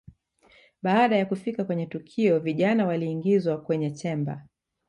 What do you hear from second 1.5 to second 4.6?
kwenye tukio vijana waliingizwa kwenye chemba